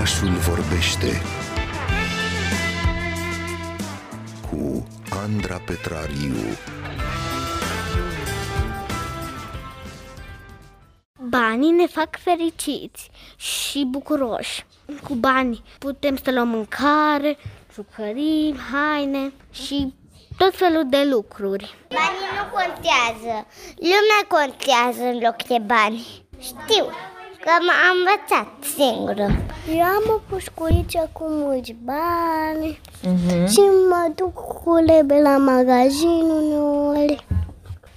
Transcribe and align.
Orașul 0.00 0.28
vorbește 0.28 1.22
cu 4.50 4.86
Andra 5.22 5.60
Petrariu. 5.66 6.36
Banii 11.28 11.70
ne 11.70 11.86
fac 11.86 12.18
fericiți 12.18 13.10
și 13.36 13.84
bucuroși. 13.90 14.64
Cu 15.04 15.14
bani 15.14 15.62
putem 15.78 16.16
să 16.16 16.32
luăm 16.32 16.48
mâncare, 16.48 17.36
jucării, 17.74 18.56
haine 18.72 19.32
și 19.52 19.94
tot 20.36 20.56
felul 20.56 20.84
de 20.88 21.04
lucruri. 21.10 21.74
Banii 21.88 22.30
nu 22.38 22.44
contează. 22.52 23.46
Lumea 23.76 24.22
contează 24.28 25.02
în 25.02 25.18
loc 25.22 25.42
de 25.42 25.58
bani. 25.66 26.24
Știu 26.38 26.84
că 27.40 27.50
am 27.50 27.96
învățat 27.96 28.48
singură. 28.76 29.49
Eu 29.68 29.82
am 29.82 30.02
o 30.08 30.20
pușculiță 30.28 31.10
cu 31.12 31.24
mulți 31.28 31.76
bani 31.84 32.80
uh-huh. 33.02 33.48
și 33.48 33.60
mă 33.88 34.12
duc 34.14 34.62
cu 34.62 34.74
lebe 34.74 35.20
la 35.20 35.36
magazin 35.36 36.20
uneori. 36.20 37.26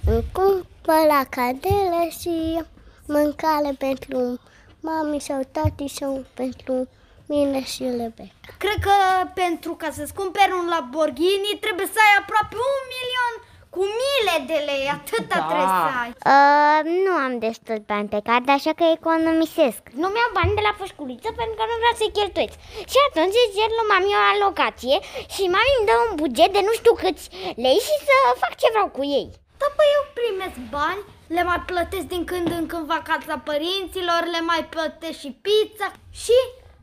Îmi 0.06 0.24
cumpăr 0.32 1.06
la 1.08 1.24
cadele 1.30 2.10
și 2.20 2.62
mâncare 3.06 3.74
pentru 3.78 4.40
mami 4.80 5.20
sau 5.20 5.40
tati 5.52 5.88
sau 5.88 6.24
pentru 6.34 6.88
mine 7.26 7.64
și 7.64 7.82
lebe. 7.82 8.32
Cred 8.58 8.78
că 8.80 8.96
pentru 9.34 9.72
ca 9.74 9.90
să-ți 9.90 10.14
cumperi 10.14 10.52
un 10.60 10.68
Lamborghini 10.68 11.58
trebuie 11.60 11.86
să 11.86 11.98
ai 12.02 12.14
aproape 12.22 12.54
un 12.54 12.82
milion 12.94 13.34
cu 13.74 13.82
mile 14.00 14.36
de 14.50 14.58
lei, 14.68 14.84
atâta 14.96 15.36
da. 15.40 15.46
trebuie 15.48 15.72
să 15.80 15.86
ai. 16.02 16.10
Uh, 16.32 16.80
nu 17.04 17.12
am 17.26 17.34
destul 17.46 17.78
bani 17.90 18.12
pe 18.14 18.20
card, 18.28 18.46
așa 18.56 18.72
că 18.78 18.84
economisesc. 18.98 19.82
Nu 20.00 20.06
mi-au 20.12 20.30
bani 20.38 20.56
de 20.58 20.62
la 20.68 20.74
pușculiță 20.80 21.28
pentru 21.40 21.54
că 21.58 21.64
nu 21.70 21.76
vreau 21.80 21.94
să-i 22.00 22.16
cheltuiesc. 22.18 22.56
Și 22.92 22.98
atunci 23.06 23.36
îți 23.42 23.54
cer 23.56 23.70
lui 23.76 23.88
mami 23.92 24.18
o 24.20 24.22
alocație 24.32 24.96
și 25.34 25.52
mami 25.54 25.76
îmi 25.76 25.88
dă 25.88 25.94
un 26.04 26.12
buget 26.20 26.50
de 26.56 26.62
nu 26.68 26.72
știu 26.80 26.94
câți 27.02 27.24
lei 27.64 27.78
și 27.86 27.94
să 28.06 28.14
fac 28.42 28.52
ce 28.60 28.68
vreau 28.74 28.88
cu 28.96 29.02
ei. 29.18 29.28
Da, 29.60 29.68
păi 29.76 29.94
eu 29.96 30.04
primesc 30.18 30.58
bani, 30.76 31.02
le 31.36 31.42
mai 31.50 31.60
plătesc 31.70 32.06
din 32.14 32.24
când 32.30 32.48
în 32.58 32.66
când 32.72 32.86
vacanța 32.96 33.36
părinților, 33.48 34.20
le 34.34 34.40
mai 34.50 34.62
plătesc 34.74 35.18
și 35.22 35.30
pizza 35.44 35.88
și 36.22 36.38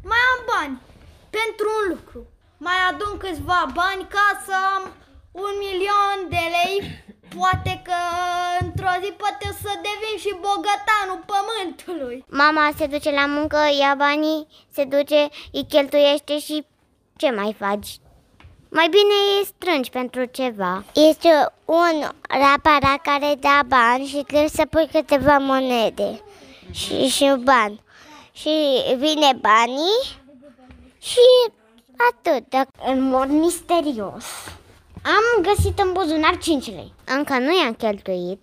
mai 0.10 0.24
am 0.32 0.40
bani 0.52 0.76
pentru 1.38 1.66
un 1.80 1.86
lucru. 1.94 2.20
Mai 2.68 2.80
adun 2.90 3.14
câțiva 3.24 3.62
bani 3.80 4.04
ca 4.16 4.28
să 4.46 4.56
am 4.76 4.84
un 5.32 5.54
milion 5.60 6.18
de 6.30 6.44
lei, 6.56 7.04
poate 7.38 7.82
că 7.84 8.00
într-o 8.60 8.94
zi 9.04 9.12
poate 9.12 9.48
să 9.62 9.70
devin 9.86 10.18
și 10.18 10.36
bogătanul 10.48 11.24
pământului. 11.32 12.26
Mama 12.30 12.72
se 12.78 12.86
duce 12.86 13.12
la 13.12 13.26
muncă, 13.26 13.58
ia 13.80 13.94
banii, 13.98 14.48
se 14.74 14.84
duce, 14.84 15.30
îi 15.52 15.66
cheltuiește 15.70 16.40
și 16.40 16.66
ce 17.18 17.32
mai 17.32 17.56
faci? 17.60 17.88
Mai 18.70 18.88
bine 18.90 19.14
îi 19.40 19.46
strângi 19.46 19.90
pentru 19.90 20.26
ceva. 20.26 20.84
Este 20.94 21.30
un 21.66 22.10
rapara 22.28 22.98
care 23.04 23.36
dă 23.40 23.60
bani 23.68 24.06
și 24.06 24.24
trebuie 24.28 24.50
să 24.50 24.66
pui 24.70 24.88
câteva 24.92 25.38
monede 25.38 26.22
și, 26.72 27.08
și 27.08 27.36
bani. 27.44 27.84
Și 28.32 28.50
vine 28.98 29.40
banii 29.42 30.20
și 31.00 31.52
atât. 32.12 32.68
În 32.86 33.02
mod 33.10 33.30
misterios. 33.30 34.26
Am 35.04 35.42
găsit 35.42 35.80
în 35.80 35.92
buzunar 35.94 36.38
5 36.38 36.66
lei. 36.66 36.94
Încă 37.06 37.38
nu 37.38 37.58
i-am 37.58 37.74
cheltuit, 37.74 38.40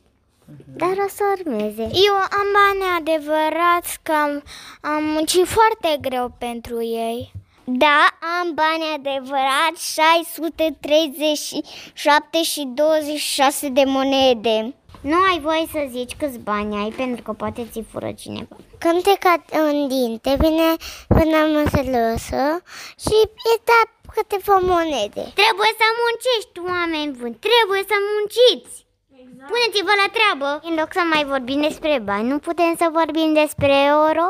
dar 0.76 0.90
o 0.90 1.08
să 1.08 1.22
urmeze. 1.38 1.82
Eu 1.82 2.14
am 2.14 2.46
bani 2.58 2.82
adevărați 2.98 3.98
că 4.02 4.12
am, 4.12 4.42
am 4.80 5.04
muncit 5.04 5.46
foarte 5.46 5.96
greu 6.00 6.34
pentru 6.38 6.82
ei. 6.82 7.32
Da, 7.64 8.06
am 8.40 8.54
bani 8.54 8.84
adevărați, 8.94 9.92
637 9.92 12.42
și 12.42 12.68
26 12.74 13.68
de 13.68 13.82
monede. 13.86 14.74
Nu 15.00 15.16
ai 15.30 15.40
voie 15.40 15.66
să 15.72 15.86
zici 15.90 16.16
câți 16.16 16.38
bani 16.38 16.76
ai, 16.76 16.90
pentru 16.96 17.22
că 17.22 17.32
poate 17.32 17.66
ți 17.70 17.84
fură 17.90 18.12
cineva. 18.12 18.56
Când 18.78 19.02
te 19.02 19.16
cad 19.18 19.42
în 19.70 19.88
dinte, 19.88 20.36
vine 20.38 20.76
până 21.08 21.46
măsălăsă 21.52 22.62
și 22.98 23.16
îți 23.54 23.64
da 23.64 23.82
câteva 24.14 24.56
monede. 24.72 25.24
Trebuie 25.42 25.72
să 25.80 25.86
muncești, 26.02 26.56
oameni 26.72 27.16
buni, 27.18 27.36
trebuie 27.46 27.82
să 27.90 27.96
munciți. 28.10 28.74
Exact. 29.22 29.48
Puneți-vă 29.50 29.92
la 30.02 30.08
treabă. 30.16 30.50
În 30.68 30.74
loc 30.80 30.90
să 30.98 31.02
mai 31.12 31.24
vorbim 31.32 31.60
despre 31.68 31.94
bani, 32.08 32.28
nu 32.32 32.38
putem 32.48 32.72
să 32.80 32.86
vorbim 32.98 33.30
despre 33.42 33.74
euro? 33.94 34.24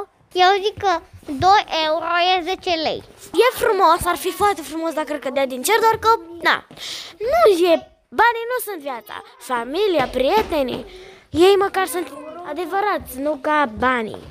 Eu 0.44 0.50
zic 0.64 0.76
că 0.84 0.92
2 1.26 1.50
euro 1.86 2.12
e 2.32 2.42
10 2.42 2.70
lei. 2.86 3.02
E 3.44 3.46
frumos, 3.62 4.00
ar 4.04 4.16
fi 4.16 4.30
foarte 4.30 4.62
frumos 4.62 4.92
dacă 4.92 5.12
ar 5.12 5.18
cădea 5.18 5.46
din 5.46 5.62
cer, 5.62 5.78
doar 5.80 5.96
că, 6.04 6.10
na, 6.42 6.66
nu 7.32 7.40
e, 7.72 7.72
banii 8.20 8.50
nu 8.52 8.58
sunt 8.66 8.80
viața. 8.88 9.22
Familia, 9.38 10.06
prietenii, 10.12 10.86
ei 11.30 11.54
măcar 11.58 11.86
sunt 11.86 12.12
adevărați, 12.50 13.18
nu 13.18 13.38
ca 13.40 13.72
banii. 13.78 14.22